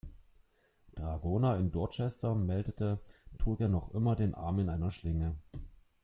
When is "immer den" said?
3.93-4.33